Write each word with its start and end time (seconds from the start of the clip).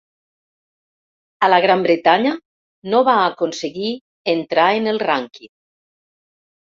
A 1.47 1.49
la 1.51 1.59
Gran 1.65 1.83
Bretanya, 1.87 2.31
no 2.93 3.03
va 3.11 3.15
aconseguir 3.25 3.93
entrar 4.37 4.67
en 4.79 4.93
el 4.95 5.01
rànquing. 5.05 5.53